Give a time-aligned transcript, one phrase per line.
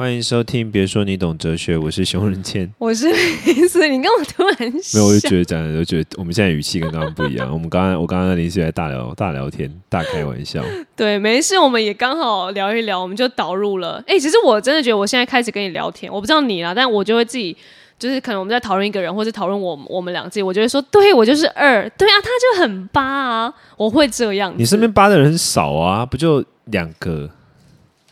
[0.00, 2.72] 欢迎收听，别说你懂哲学，我是熊仁谦。
[2.80, 3.06] 我是
[3.44, 7.46] 林思，你跟我突然没有，我就觉得讲的，就觉得我们现在语气跟刚刚不一样。
[7.52, 10.64] 我们刚刚，我刚刚跟林思在大聊大聊天，大开玩笑。
[10.96, 14.02] 对，没事，我们也刚好聊一聊，我们就导入了。
[14.06, 17.54] 哎，其实我真的觉得，我现在开始跟你聊天，我不知道你啦，但我就会自己，
[17.98, 24.54] 就是可能我们在讨论一个人，或是讨论我我们两自己，我就会说，对我就是二，对啊，他就很八啊，我会这样。
[24.56, 27.28] 你身边八的人很少啊，不就两个？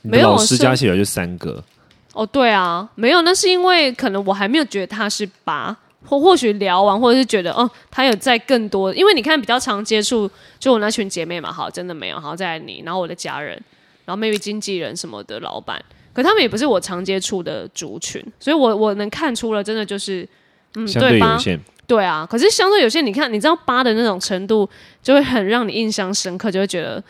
[0.03, 1.65] 没有，老师加起来就三个。
[2.19, 10.29] 哦，对啊，没有，那是因为可能我还没有觉得他是八，或或许聊完，或者是觉得哦，他有在更多，因为你看比较常接触，
[10.59, 13.53] 就我那群姐妹嘛，好，真的没有，好在你，然后我的家人，
[14.05, 15.81] 然后 maybe 经纪人什么的老板，
[16.13, 20.29] 可他们也不是我常接触的族群，所以我我能看出了，真的就是
[20.75, 21.57] 嗯，对八，限，
[21.87, 24.69] 对啊，可是相对有些，你看，你知道八的那种程度，
[25.05, 27.01] 就会很让你印象深刻，就会觉得。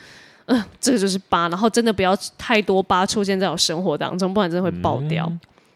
[0.49, 5.31] 嗯，这个就是八，然后真的不要太多八出现在我生活当中，不然真的会爆掉。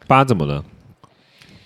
[0.06, 0.62] 八怎么了？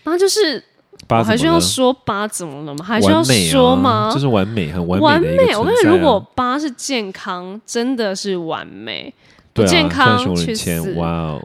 [0.05, 0.62] 八就是
[1.09, 2.84] 我，还需要说八怎么了吗？
[2.84, 4.10] 还需要说吗？
[4.12, 5.04] 就是完美，很完美。
[5.04, 9.12] 完美，我跟你如果八是健康，真的是完美。
[9.52, 10.93] 不健康去死！
[10.96, 11.40] 哇哦，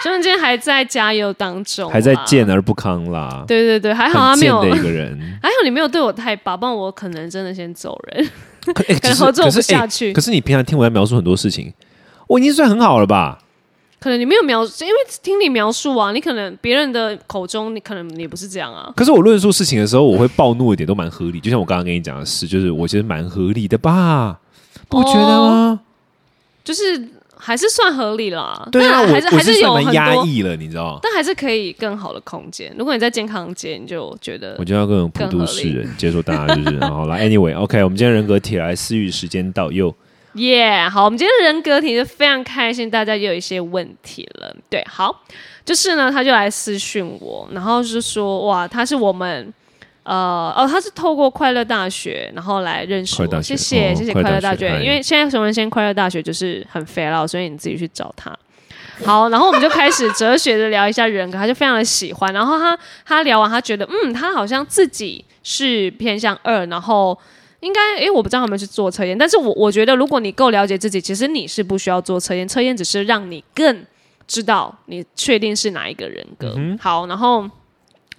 [0.00, 3.42] 熊仁谦还在加油当中，还在健而不康啦。
[3.48, 8.30] 对对对，还好他没有一个人， 还好你没有对我太八，不然我可能真的先走人。
[8.74, 10.12] 可能合作不下去。
[10.12, 11.72] 可是你平常听我在描述很多事情，
[12.26, 13.38] 我已经算很好了吧？
[13.98, 18.92] 可能你没有描述，因为听你描述啊，你可能别人的口中，你可能你不是这样啊。
[18.96, 21.38] 可是我论述事情的时候，我会暴怒一点，都蛮合理。
[21.40, 24.38] 就像我刚刚跟你讲的事，就是我觉得蛮合理的吧？
[24.88, 25.80] 不觉得吗？
[26.64, 27.08] 就是。
[27.40, 30.98] 还是算合理啦，对啊，还是还是有很压抑了，你知道？
[31.02, 32.72] 但还是可以更好的空间。
[32.78, 37.26] 如果你在健康间，你就觉得我就要更普度世人， 接受大家就是然后来。
[37.26, 39.94] Anyway，OK，我们今天人格体来私域时间到又
[40.34, 44.54] 耶，好，我们今天的人格题就非常开心，大家又有一些问题了。
[44.68, 45.22] 对，好，
[45.64, 49.52] 就是呢，他就来私讯我，然后是说哇，他是我们。
[50.02, 53.42] 呃哦，他是透过快乐大学，然后来认识我。
[53.42, 58.34] 谢谢谢谢快乐大学，因为现在熊文先快乐大学就是很肥了，所以你自己去找他。
[59.04, 62.32] 好，然后我们就开始哲学的聊一下人格，他就非常的喜欢。
[62.32, 67.16] 然后他他聊完，他觉得嗯，他好像自己是偏向二，然后
[67.60, 73.84] 应该诶，我不知道他们去做测验，但是我我觉得如果你够了解自己，其实你是不需要做测验，测验只是让你更
[74.26, 76.56] 知道你确定是哪一个人格。
[76.80, 77.48] 好，然后。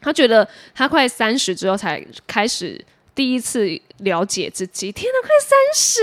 [0.01, 3.69] 他觉得他快三十之后才开始第一次
[4.00, 4.91] 了解自己。
[4.91, 6.01] 天哪，快三十，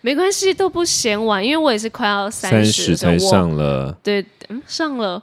[0.00, 3.96] 没关系，都不嫌晚，因为我也是快要三十才上了。
[4.02, 5.22] 对，嗯，上了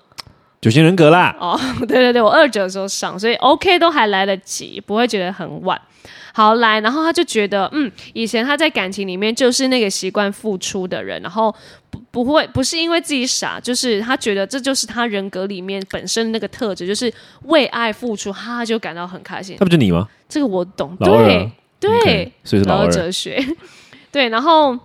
[0.60, 1.36] 九型人格啦。
[1.40, 5.80] 哦，对对对，我二九的时候上，所以 OK 都还来得及，不会觉得很晚。
[6.32, 11.54] 好来，然后他就觉得，嗯，以前他在感情里面就是那个习惯付出的人，然后
[12.12, 19.56] 不不会不是因为自己傻，就是他觉得这就是他人格里面本身那个特质，就是为爱付出，他就感到很开心。
[19.60, 20.08] 那不就你吗？
[20.28, 23.44] 这个我懂，对对，所以是老哲学，
[24.12, 24.78] 对，然后。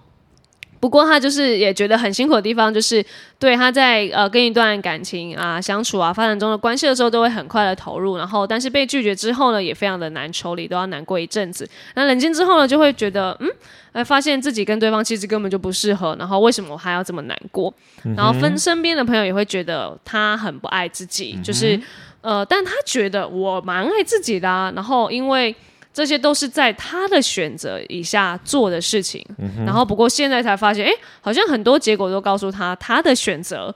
[0.85, 3.03] 不过他就是也觉得很辛苦的地方，就是
[3.39, 11.67] 对他在呃跟一段感情啊相处啊发展中的关系的时候，都会很快的投入，然后但是被拒绝之后呢，也非常的难处理，都要难过一阵子。
[11.95, 13.49] 那冷静之后呢，就会觉得嗯，
[13.93, 17.73] 哎，发现自己跟对方其实根本就不适合，然后为什么我还要这么难过？
[18.15, 21.81] 然后分身边的朋友也会觉得他很不爱自己，就是
[22.21, 25.57] 呃，但他觉得我蛮爱自己的，然后因为。
[25.95, 29.25] 这些都是在他的选择以下做的事情，
[29.65, 30.91] 然后不过现在才发现，哎，
[31.21, 33.73] 好像很多结果都告诉他，他的选择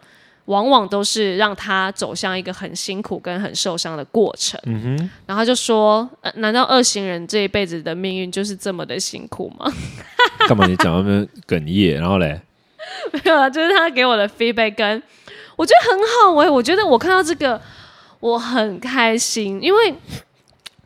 [0.46, 4.60] 往往都是让他走向一个很辛苦跟很受伤的过程。
[5.26, 9.72] 然后就说，难道二型人这一辈子的命运就是这么的辛苦吗？
[10.48, 12.00] 干嘛你讲那么哽咽？
[12.00, 12.40] 然后嘞，
[13.14, 15.00] 没有啊，就是他给我的 feedback，跟
[15.54, 17.60] 我觉得很好哎，我觉得我看到这个
[18.18, 19.94] 我很开心，因为。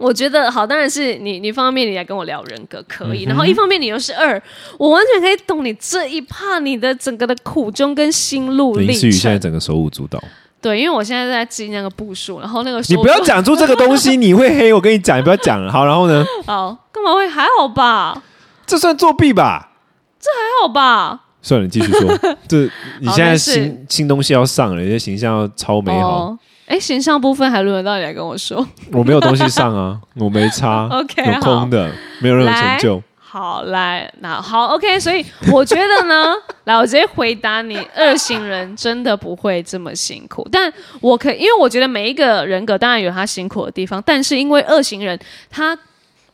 [0.03, 4.43] 我觉得好，当然是你，你方面你来跟我聊人格可以，然后一方面你又是二，
[4.77, 8.95] 我完全可以懂你这一怕你的整个的苦衷跟心路历程。
[8.95, 10.23] 林思雨现在整个手舞足蹈，
[10.61, 14.73] 对，因为我现在在记那个步数，然后那个你不要讲出这个东西， 你会黑。
[14.73, 15.71] 我跟你讲，你不要讲了。
[15.71, 16.25] 好，然后呢？
[16.47, 18.21] 好，干嘛会还好吧？
[18.67, 19.71] 这算作弊吧？
[20.19, 21.21] 这还好吧？
[21.41, 22.19] 算了，你继续说。
[22.49, 22.69] 这
[23.01, 26.37] 你现在新新东西要上了，你的形象要超美好。
[26.73, 28.67] 哎，形象部分还轮得到你来跟我说？
[28.93, 31.93] 我没有东西上啊，我没差，OK，有空的，
[32.23, 33.03] 没有任何成就。
[33.19, 35.23] 好，来，那好，OK，所以
[35.53, 36.33] 我觉得呢，
[36.65, 40.49] 来，我直接回答你，二型人真的不会这么辛苦。
[40.51, 45.19] 但我可，因为我觉得每一个人格当然有他辛苦的地方，但是因为二型人
[45.51, 45.77] 他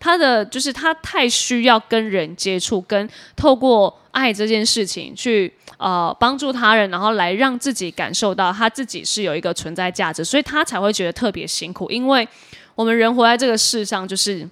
[0.00, 5.52] 他的就是他太需要跟人接触，跟透过爱这件事情去。
[5.78, 12.26] 呃帮助他人，然后来让自己感受到他自己是有一个存在价值，所以他才会觉得特别辛苦，因为
[12.74, 14.48] 我们人活在这个世上就是。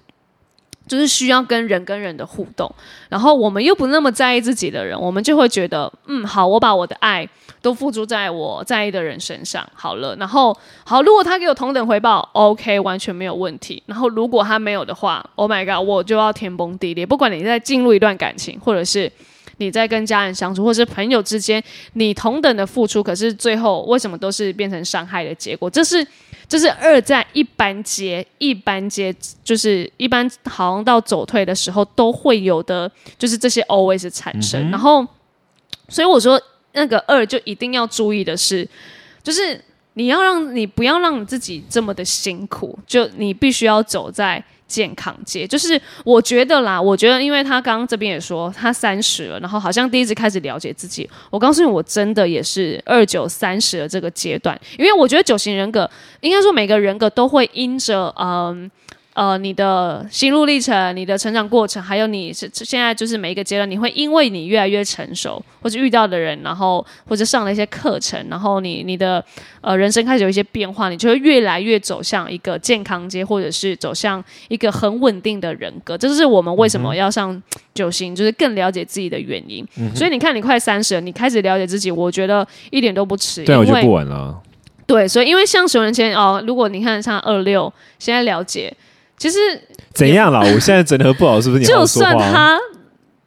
[0.87, 2.73] 就是需要跟人跟人的互动，
[3.09, 7.27] 然后我们又不那么在意自己的人，我们就会觉得，嗯，好，我把我的爱
[7.61, 10.15] 都付诸在我在意的人身上，好了。
[10.17, 13.81] 然后，好，如果他给我同等回报，OK，完全没有问题。
[13.87, 17.05] 然后，如果他没有的话，Oh my god，我就要天崩地裂。
[17.05, 19.11] 不管你在进入一段感情，或者是
[19.57, 21.63] 你在跟家人相处，或者是朋友之间，
[21.93, 25.69] 你同等的付出，可是最后为什么都是变成伤害的结果？
[25.69, 26.05] 这是。
[26.49, 29.13] 这是二在一般阶，一般阶
[29.43, 34.71] 就是一般好像到走退的时候都会有的，就是这些 always 产生。
[34.71, 35.05] 然后，
[35.89, 38.65] 所以我说那个二就一定要注意的是，
[39.21, 39.61] 就是
[39.95, 44.41] 你要让你不要让你自己这么的辛苦，就你必须要走在。
[44.67, 51.09] 健康界，就是我觉得啦，我觉得，因为他刚刚这边也说他三十了，然后好像第一次开始了解自己。
[51.29, 55.89] 我告诉你，我真的也是二九三十的这个阶段，因为我觉得九型人格，
[56.21, 58.69] 应该说每个人格都会因着嗯。
[59.39, 69.23] 你的心路历程、你的成长过程，还有你是现在就是每一个阶段，你会因为你越来越成熟，或者遇到的人，然后或者上了一些课程，然后你你的
[69.61, 75.97] 呃人生开始有一些变化，你就会越来越走向一个健康街，或者是走向一个很稳定的人格。
[75.97, 77.41] 这是我们为什么要上
[77.73, 79.67] 九星，就是更了解自己的原因。
[79.95, 83.43] 所以你看，你快三十了，你开始了解自己，我觉得一点都不迟。
[83.43, 84.39] 对，我觉得不晚了。
[84.85, 88.71] 对，所以因为像熊仁谦哦，如果你看像二六，现在了解。
[89.17, 89.37] 其实
[89.93, 90.39] 怎样啦？
[90.39, 91.67] 我现在整合不好，是不是你？
[91.67, 92.57] 就算他，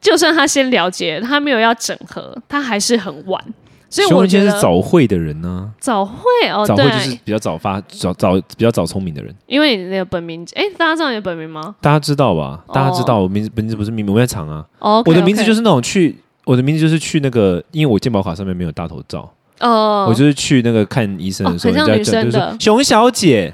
[0.00, 3.44] 就算他先了解，他没有要整合，他还是很晚。
[3.92, 9.34] 所以我觉得是早会的人呢，早会哦，早会就是比较早发、早早比较早聪明的人。
[9.46, 11.74] 因为你那个本名，哎，大家知道你的本名吗？
[11.80, 12.62] 大家知道吧？
[12.72, 14.64] 大家知道我名字，名字不是名我在场啊。
[14.78, 19.28] 哦，我的名字就是那种去，我的名字就是去那个，因为我健保卡上面没有大头照。
[19.58, 23.52] 哦，我就是去那个看医生的时候，人家女生的熊小姐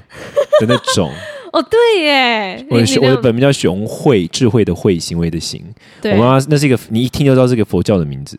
[0.61, 1.11] 的那种。
[1.57, 2.65] 哦，对耶！
[2.69, 5.63] 我的我的本名叫熊慧，智慧的慧，行为的行。
[6.03, 8.37] 我妈妈那是一个，你一听就知道是一个佛教的名字。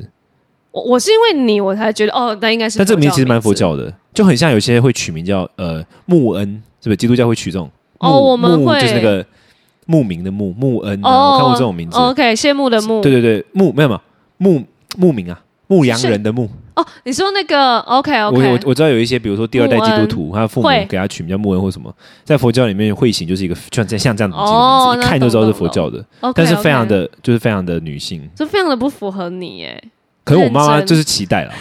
[0.70, 2.78] 我我是因为你，我才觉得哦，那应该是。
[2.78, 6.96] 但这个名字其实蛮佛教的，就很像有些会取名叫呃穆恩，是不是？
[6.96, 7.68] 基督教会取这种
[7.98, 9.26] 哦，我们会就是那个
[9.86, 11.00] 牧民的牧穆恩。
[11.02, 11.98] 哦，我看过这种名字。
[11.98, 13.00] OK，羡慕的慕。
[13.00, 14.00] 对对对，牧没有嘛？
[14.36, 14.62] 牧
[14.96, 15.40] 牧民啊。
[15.70, 21.92] 牧羊人的牧哦，你说那个 OK OK，我我我知道有一些，比如说第二代基督徒，他父母给他取名叫穆恩或什么，
[22.22, 26.04] 在佛教里面会形就是一个像像这样子的名字，一看就知道是佛教的，
[26.36, 29.82] 但是非常的就是非常的女性，就非常的不符合你哎。
[30.22, 31.52] 可能我妈妈就是期待了，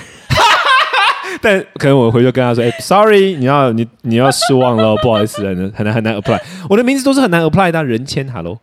[1.41, 6.39] 但可能我回去跟她说：“哎，Sorry，你要你你要失望了， 不好意思，很难很难很难 apply，
[6.69, 8.59] 我的名字都是很难 apply 的，人签 Hello，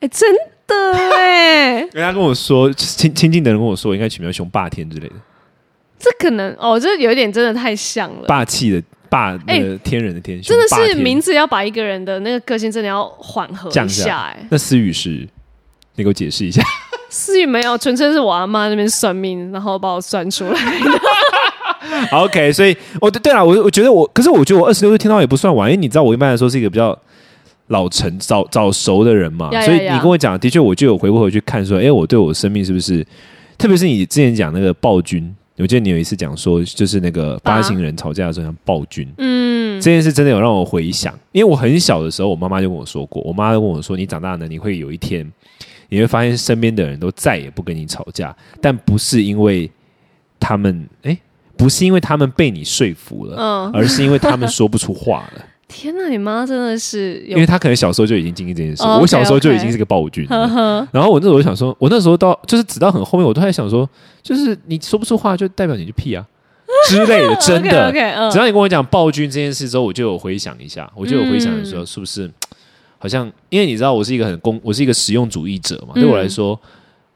[0.00, 0.28] 哎，真。”
[0.64, 5.14] 对，人家跟我说亲亲近的人跟我说，我应该取名熊霸天之类的。
[6.02, 14.22] 这可能哦，这有点真的太像了，霸气的霸，那个天人的天，真的是名字要把一个人的那个个性真的要缓和一下。
[14.22, 15.10] 哎，那思雨是，
[15.94, 16.60] 你给我解释一下。
[17.08, 20.60] 思雨没有，纯粹是我阿妈那边算命，然后把我算出来。
[22.12, 26.98] OK，所以哦对对了，我我觉得我，可是我觉得我二十六岁听到也不算晚，因为你知道我一般来说是一个比较。
[27.68, 33.06] 老成早早熟的人嘛，所以你跟我讲，的确我就有回过头去看说，哎，我对我生命是不是？
[33.56, 45.30] 特别是你之前讲那个暴君，我记得你有一次讲说，就是那个八型人吵架的时候像暴君，嗯，这件事真的有让我回想，因为我很小的时候，我妈妈就跟我说过，我妈跟我说，你长大了，你会有一天，
[45.88, 49.70] 你会发现身边的人都再也不跟你吵架，但不是因为
[50.40, 51.16] 他们，哎，
[51.56, 55.44] 不是因为他们被你说服了，嗯，而是因为他们说不出话了。
[55.72, 58.82] 天呐，你妈真的是，因为她可能小时候就已经经历这件事。
[58.82, 63.88] 我小时候就已经是个暴君，然后我那时候想说，我那时候到就是直到很后面，我都在想说，
[64.22, 66.24] 就是你说不出话，就代表你就屁啊
[66.88, 67.34] 之类的。
[67.36, 67.90] 真的，
[68.30, 72.30] 只要你跟我讲暴君这件事之后，我就有回想一下，我就有回想的时候，是不是
[72.98, 73.30] 好像？
[73.48, 75.94] 因为你知道，我是一个很公，我是一个实用主义者嘛。
[75.94, 76.58] 对我来说，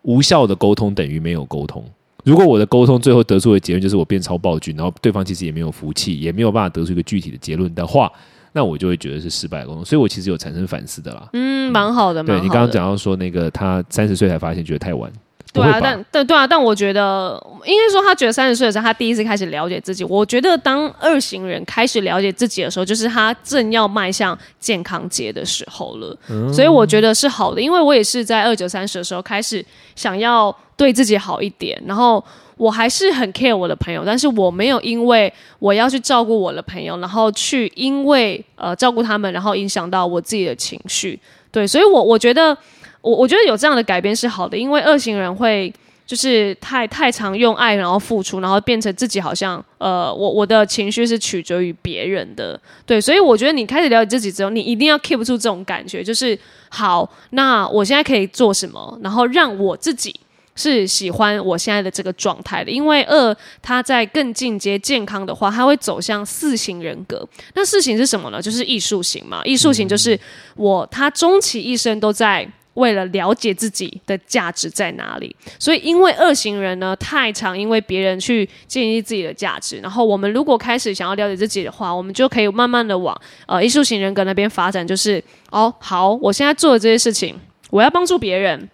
[0.03, 1.85] 无效的沟通等于没有沟通。
[2.25, 8.11] 如果我的沟通最后得出的结论就是我变超暴君，然后对方其实也没有服气，也没有办法得出一个具体的结论的话。
[8.57, 11.29] 那我就会觉得是失败的沟通，所以我其实有产生反思的啦。
[11.35, 12.25] 嗯，蛮好的。
[12.25, 15.13] 对你刚刚讲到说那个他三十岁才发现觉得太晚，
[15.53, 20.03] 对啊，但但对啊，但我觉得应该说他觉得三十岁的时候他第一次开始了解自己。
[20.05, 26.17] 我觉得当二型人开始了解自己的时候，就是他正要迈向健康节的时候了。
[26.51, 29.63] 所以我觉得是好的，因为我也是在二九三十的时候开始
[29.95, 32.25] 想要对自己好一点，然后。
[32.57, 41.19] 我还是很 care 我的朋友，但是我没有因为我要去照顾我的朋友，然后去因为呃照顾他们，然后影响到我自己的情绪。
[41.53, 42.57] 对，所以我我觉得
[43.03, 45.73] 我我觉得有这样的改变是好的，因为二型人会
[46.07, 60.15] 就是太太常用爱然后付出，然后变成自己好像呃，我我的情绪是取决于别人的，对，所以我觉得你开始了解自己之后，你一定要 keep 住这种感觉，就是好，那我现在可以做什么，然后让我自己
[60.57, 67.25] 是喜欢我现在的这个状态的，因为二他在更进阶健康的话，他会走向四型人格。
[67.55, 68.43] 那四型是什么呢？
[68.43, 70.19] 就是艺术型嘛，艺术型就是
[70.57, 72.49] 我他终其一生都在。
[72.77, 87.35] 为了了解自己的价值在哪里，所以因为二型人呢太常因为别人去建立自己的价值，然后我们如果开始想要了解自己的话，我们就可以慢慢的往呃艺术型人格那边发展，就是哦好，我现在做的这些事情，
[87.71, 88.69] 我要帮助别人，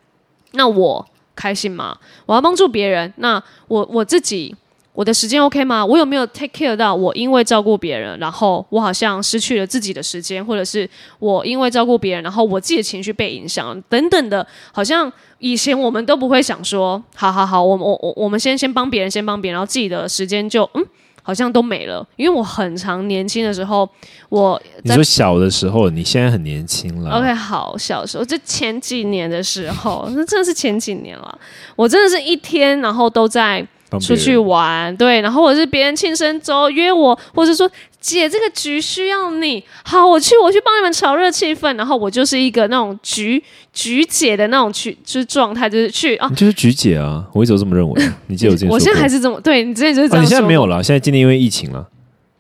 [0.55, 1.97] 那我开心吗？
[2.27, 4.55] 我要帮助别人，那我我自己。
[4.95, 5.83] 我的时间 OK 吗？
[5.83, 10.87] 我有没有 take care 到我因为照顾别人，然后我好像失去了自己的时间，或者是
[11.19, 20.85] 我因为照顾别人，然后我自己的情绪被影响等等的，好像以前我们都不会想说，好好好，我我我我们先先帮别人，先帮别人，然后自己的时间就嗯，
[21.23, 22.07] 好像都没了。
[22.17, 23.89] 因为我很长年轻的时候，
[24.29, 27.19] 我你说小的时候，你现在很年轻了。
[27.19, 31.39] OK，好，小时候就前几年的时候， 那真的是前几年了，
[31.77, 33.67] 我真的是一天然后都在。
[34.01, 37.71] 出去玩，对，然后或者是别人庆生周约我，或者说
[38.03, 43.43] 姐这个局需要你，好，我去，我去帮你们炒热气氛，然后我就是一个那种局
[43.73, 51.89] 局姐的那种去就是状态，就是去啊，你就是局姐啊，我一直都这么认为，你记得我之前，我现在还是这么，对你之前就是这样，你现在没有了，现在今年因为疫情了。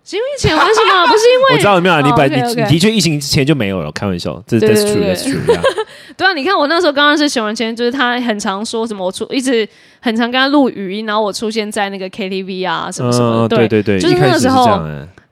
[0.05, 1.07] 是因为钱为什么？
[1.07, 5.39] 不是因为我知道没有，你本你的确疫情之前就没有了，开玩笑，这是 that's true，that's true。
[6.17, 9.67] 对啊，你看我那时候刚刚是熊仁谦，就是他很常说什么，我出一直
[10.01, 14.81] 很常跟他录语音，然后我出现在那个 KTV 啊什么什么，对对对，就是那个时候。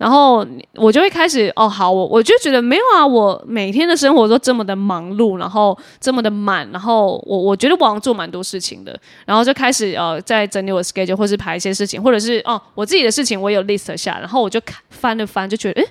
[0.01, 15.89] 然后我就会开始哦，好，我我就觉得没有啊，我每天的生活都这么的忙碌，然后这么的满，然后我我觉得我做蛮多事情的，然后就开始呃在整理我 schedule，或是排一些事情，或者是哦我自己的事情我有 list 下，然后我就看翻了翻，就觉得诶，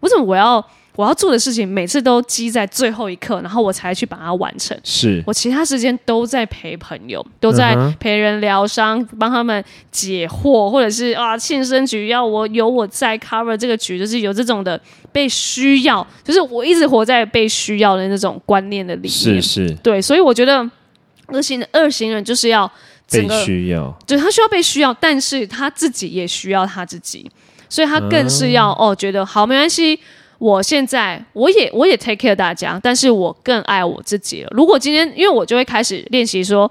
[0.00, 0.64] 为什么我要？
[0.94, 4.78] 我要做的事情每次都积在最后一刻，然后我才去把它完成。
[4.84, 14.78] 是我其他时间都在陪朋友，都在陪人疗伤，帮他们解惑，或者是啊庆生局要我有我在 cover 这个局，就是有这种的
[15.10, 19.10] 被需要，就是我一直活在被需要的那种观念的里面。
[19.10, 20.68] 是是，对，所以我觉得
[21.28, 22.70] 二型的二型人就是要
[23.10, 27.30] 被需要，就他需要被需要，但是他自己也需要他自己，
[27.70, 29.98] 所以他更是要哦，觉得好没关系。
[30.42, 34.48] 我现在我也我也 take care 大家，但是我更爱我自己了。
[34.50, 36.68] 如果今天，因为我就会开始练习说，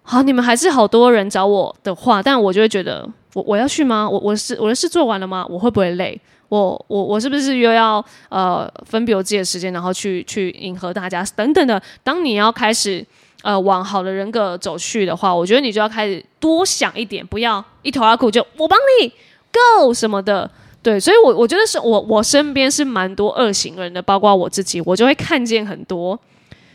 [0.00, 4.08] 好，你们还是好多人找我的话，但我就会觉得，我我要去吗？
[4.08, 5.46] 我我是我的事做完了吗？
[5.50, 6.18] 我会不会累？
[6.48, 11.80] 我我我是不是又要呃分别我自己的时间，然后去去迎合大家等等的？
[12.02, 13.04] 当你要开始
[13.42, 19.12] 呃往好的人格走去的话，我觉得你就要开始多想一点，不要一头阿苦就我帮你
[19.52, 20.50] go 什么的。
[20.82, 26.18] 对，所以，我我觉得是我我身边是蛮多二型人的，包括我自己，我就会看见很多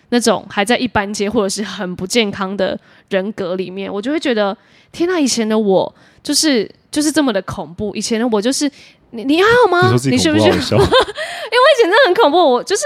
[0.09, 4.55] 那种还在一般阶或者是很不健康的人格里面，我就会觉得，
[4.91, 8.69] 天呐，以前的我就是就是这么的恐怖，以前的我就是
[9.11, 9.91] 你你还好吗？
[10.11, 10.45] 你是不是？
[10.45, 12.83] 因为以前真的很恐怖，我就是。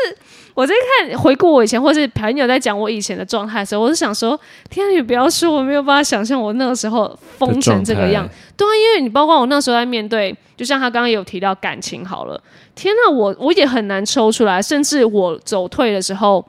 [0.60, 4.38] 我在看回顾我以前，或是朋友在讲我以前的状态的时候，我是想说：
[4.70, 8.28] 天，你不要说，我没有办法想象我那个时候疯成这个样。
[8.58, 12.44] 对啊，因为你包括我那时候在面对，就像他刚刚有提到感情好了，
[12.76, 16.46] 天呐，我我也很难抽出来，甚至我走退的时候，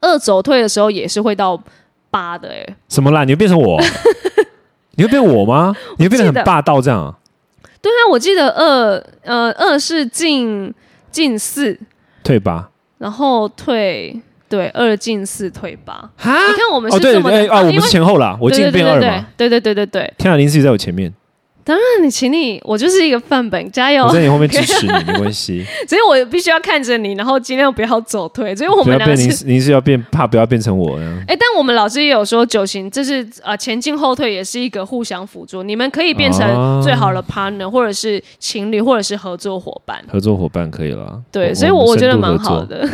[0.00, 1.62] 二走退的时候也是会到
[2.10, 2.48] 八的。
[2.48, 3.22] 哎，什么啦？
[3.22, 3.80] 你会变成我？
[4.98, 5.72] 你会变我吗？
[5.98, 7.14] 你会变得很霸道这样？
[7.80, 10.74] 对啊，我记得二呃二是进
[11.12, 11.78] 进四
[12.24, 12.70] 退八。
[12.98, 14.14] 然后退
[14.48, 21.12] 对二进四退八，你看我们是这么啊，我们是前后啦，我进变二嘛，对对对对对，天啊，林思雨在我前面。
[21.64, 24.04] 当然，你请你，我就是一个范本，加油！
[24.04, 25.64] 我在你后面支持你，没关系。
[25.88, 28.54] 所以我必须要看着你，然后尽量不要走退。
[28.54, 30.98] 所以我们两个是，您是要变，怕不要变成我。
[31.26, 35.62] 哎，但我们老师也有说，九型这是呃前进后退，也是一个互相辅助。
[35.62, 40.04] 你们可以变成最好的 partner，或者是情侣，或者是合作伙伴。
[40.12, 41.18] 合作伙伴可以了。
[41.32, 42.86] 对，所以我我觉得蛮好的。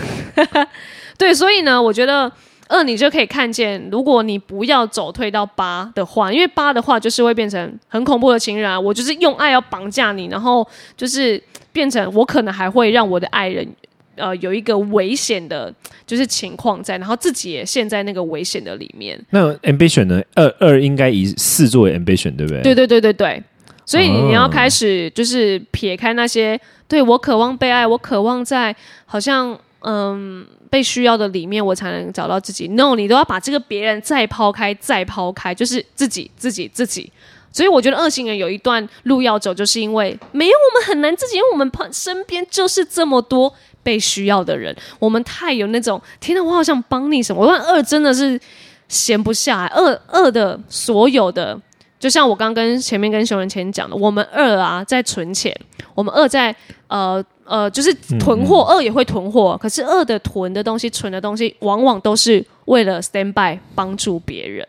[1.18, 2.30] 对，所以呢，我觉得。
[2.70, 8.78] 二，你就可以看见，如果你不要走退到八的话，因为八的话就是会变成很恐怖的情人啊！
[8.78, 10.64] 我就是用爱要绑架你，然后
[10.96, 13.66] 就是变成我可能还会让我的爱人
[14.14, 15.74] 呃有一个危险的，
[16.06, 19.20] 就是情况在，然后自己也陷在那个危险的里面。
[19.30, 20.22] 那 ambition 呢？
[20.36, 22.62] 二二应该以四作为 ambition，对不对？
[22.62, 23.42] 对对对对对。
[23.84, 29.58] 所以你要开始就是撇开那些对我渴望被爱，我渴望在好像。
[29.82, 32.68] 嗯被需要的里面，我才能找到自己。
[32.68, 37.12] No，你都要把这个别人再抛开，再抛开，就是自己，自己，自己。
[37.52, 47.42] 所以我觉得恶性人有一段路要走，就是因为没有我们很难自己，因为我们旁身边就是这么多被需要的人，我们太有那种天哪，我好想帮你什么。
[47.44, 48.40] 我看二真的是
[48.86, 51.60] 闲不下来，二二的所有的，
[51.98, 55.52] 就像我刚跟前面跟熊仁谦讲的，我们二啊在存钱，
[55.96, 56.54] 我们二在
[56.86, 64.64] 呃呃就是囤货，二也会囤货，可是二的囤的东西、存的东西，往往都是为了 stand by 帮助别人。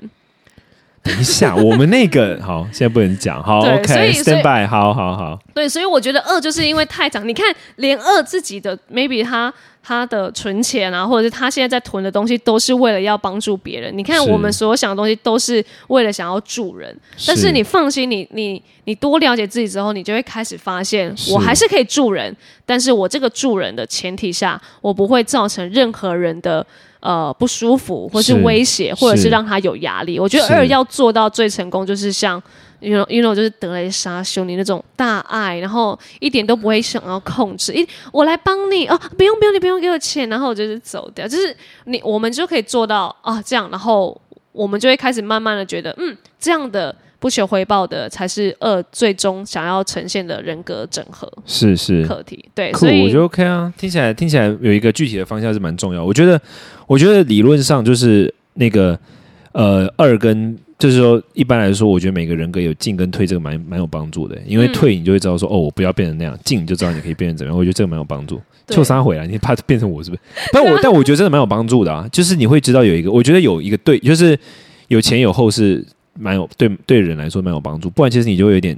[1.04, 3.42] 等一下， 我们那个好，现在不能讲。
[3.42, 5.40] 好，OK，stand by，好好好。
[5.54, 7.46] 对，所以我觉得二就是因为太长，你看，
[7.78, 9.52] 连二自己的 maybe 他
[9.84, 13.96] 他的存钱啊，或者是他现在在囤的东西，都是为了要帮助别人。
[13.98, 16.96] 你看，我们所有想的东西都是为了想要助人。
[17.26, 22.36] 但是你放心，你你你多了解自己之后，你就会开始发现，我还是可以助人，
[22.66, 26.66] 但是我这个助人的前提下，我不会造成任何人的。
[27.02, 30.20] 呃，不舒服，或是威胁，或者是让他有压力。
[30.20, 32.40] 我觉得二要做到最成功，就是像
[32.82, 37.74] ，you know，就是德雷莎修女那种大爱，然后一点都不会想要控制。
[37.74, 41.28] 一，我来帮你哦，不用不用，你不用给我钱，然后我就是走掉。
[41.28, 44.20] 就是你，我们就可以做到啊，这样，然后
[44.52, 46.94] 我们就会开始慢慢的觉得，嗯，这样的。
[47.22, 56.04] 不求回报的才是二最终想要呈现的人格整合，是是课题，对，所以我觉得 OK 啊，听起来听起来有一个具体的方向是蛮重要。
[56.04, 56.42] 我觉得，
[56.88, 58.98] 我觉得理论上就是那个
[59.52, 64.38] 呃二跟就是说一般来说，我觉得每个人格有进跟退，这个蛮蛮有帮助的。
[64.46, 67.58] 因为退你就会知道说哦，我不要变成那样；进你就知道你可以变成怎么样。
[67.58, 68.42] 我觉得这个蛮有帮助。
[68.68, 70.22] 就三回来，你怕变成我是不是？
[70.52, 74.38] 但我但我觉得真的蛮有帮助的啊，就是你会知道有一个，我觉得有一个对，就是
[74.88, 75.86] 有前有后是。
[76.20, 78.78] 蛮有对对人来说蛮有帮助，不然其实你就有点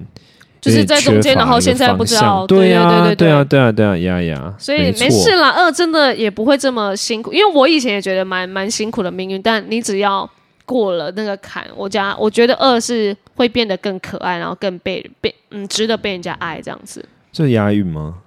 [0.61, 10.29] 就是在中间，然后现在不知道，对呀，对对对啊，对啊，对啊，呀呀，所以没事啦，二真的也不会这么辛苦，因为我以前也觉得蛮蛮辛苦的命运，但你只要
[10.65, 17.03] 过了那个坎，我家我觉得二是会变得更可爱，然后更被被嗯值得被人家爱这样子。
[17.31, 18.19] 这押韵吗？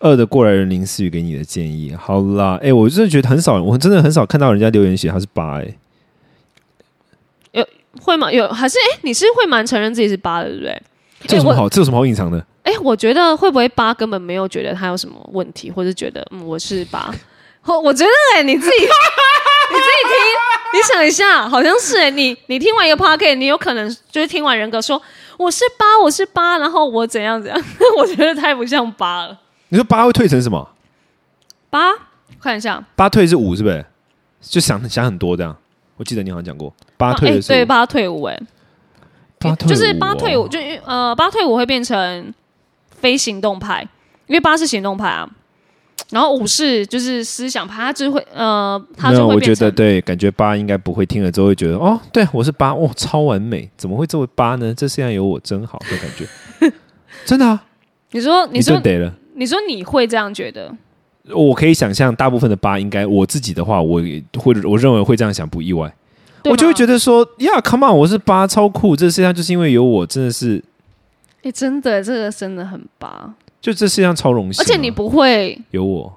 [0.00, 5.74] 二的过来人林思雨给你的建议，好啦，哎，我真的觉得很少，我真的很少看到人家留言写他是八，哎。
[7.52, 7.66] 有
[8.00, 8.30] 会吗？
[8.30, 8.98] 有还是哎？
[9.02, 10.82] 你是会蛮承认自己是八的，对不对？
[11.26, 11.68] 这有什么好？
[11.68, 12.44] 这有什么好隐藏的？
[12.62, 17.12] 哎，我觉得会不会八根本没有觉得他有什么问题，或者觉得嗯我是八？
[17.64, 20.14] 我 我觉得哎，你自己你自己听，
[20.72, 25.00] 你想一下，好像是哎，你你听完一个 p o c a s t 你有可能就是听完人格说
[25.36, 27.62] 我是八，我是八，然后我怎样怎样？
[27.96, 29.38] 我觉得太不像八了。
[29.68, 30.68] 你说八会退成什么？
[31.70, 31.92] 八
[32.40, 33.84] 看一下，八退是五，是不是？
[34.40, 35.56] 就想想很多这样。
[35.96, 38.38] 我记得你好像讲过八退的对八退五哎，
[39.38, 42.32] 八退就是八退五，就呃八退五会变成
[43.00, 43.82] 非行动派，
[44.26, 45.28] 因为八是行动派啊，
[46.10, 54.74] 然后五是就是思想派，他就会呃，他就会我觉得对，感觉八应该不会听了之后会觉得哦，对我是八，哦，超完美，怎么会作为八呢？
[54.74, 56.72] 这世界上有我真好的感觉，
[57.26, 57.62] 真的啊？
[58.12, 59.14] 你说你说得了？
[59.34, 60.74] 你说你会这样觉得？
[61.34, 64.00] 我可以想象，大部分的八应该我自己的话，我
[64.38, 65.94] 会我认为会这样想，不意外。
[66.44, 68.96] 我就会觉得说，呀，Come on，我是八，超酷！
[68.96, 70.64] 这世界上就是因为有我，真的是，
[71.42, 73.34] 哎，真的，这个真的很八。
[73.60, 76.12] 就这世界上超荣幸，而且你不会有我，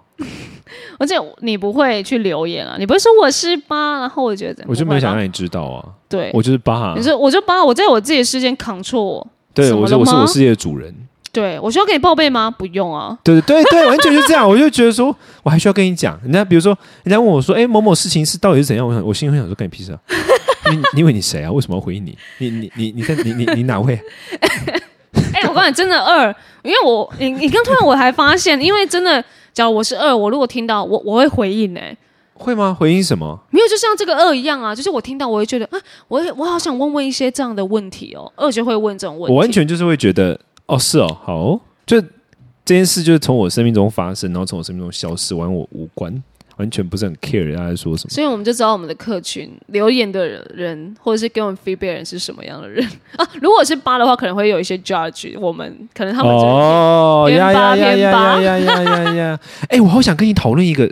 [0.99, 5.86] 而且你不会去留言啊，你不会说我是八，然后我觉得，我就没有想让你知道啊。
[6.08, 10.93] 对，我就是八，你说我就八，我在我自己的世界扛错，对我是我是我世界的主人。
[11.34, 12.51] 对，我需要给你报备吗？
[12.51, 13.17] 不用啊。
[13.23, 14.47] 对对对对，完全就这样。
[14.47, 16.19] 我就觉得说，我还需要跟你讲。
[16.23, 19.99] 人家比如说，人家问我说：“哎，某某事情是到底是怎样？”我想，我心里会想说：“干你屁事啊！
[20.93, 21.49] 你以为你谁啊？
[21.49, 22.17] 为什么要回应你？
[22.39, 23.97] 你你你你在你你你哪位？”
[25.41, 29.23] 哎，我告诉你，真的二，因为我你你刚突然我还发现，因为真的，
[29.54, 31.95] 假如我是二，我如果听到我我会回应哎，
[32.34, 32.75] 会吗？
[32.77, 33.39] 回应什么？
[33.49, 39.34] 没有，就像这个二一样啊，就是我听到我会觉得啊，我我好想问问一些这样的问题哦，二就会问这种问题。
[39.34, 40.39] 我完全就是会觉得。
[40.67, 41.99] 哦，是哦，好，就
[42.63, 46.23] 这件事就是从我生命中发生，然后从我生命中消失，完我无关，
[46.62, 48.10] 完全不是很 care 他在说什么。
[48.12, 53.28] 所以我们就知道我们的客群留言的人，或者是给我们 feedback 人是什么样的人 啊？
[53.41, 59.39] 如果是八的话，可能会有一些 judge 我们，可能他们哦，偏八偏八呀呀呀呀！
[59.69, 60.88] 哎，我好想跟你讨论一个，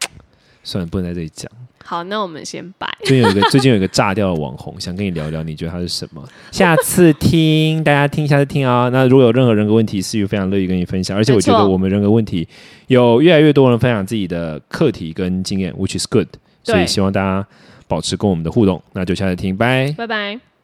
[0.64, 1.50] 算了，不能在这里讲。
[1.86, 2.86] 好，那我们先拜。
[3.04, 6.20] 最近有一个最近有一个炸掉的网红，想跟你聊聊，你觉得他是什么？
[6.50, 8.88] 下 次听，大家听，下次听啊。
[8.92, 11.16] 那如果有任何人格问题，思雨非常乐意跟你分享。
[11.16, 12.46] 而且我觉得我们人格问题
[12.88, 16.26] 有越来越多人分享自己的课题跟经验，which is good。
[16.64, 17.46] 所以希望大家
[17.86, 18.82] 保持跟我们的互动。
[18.92, 20.55] 那就下次听，拜拜拜。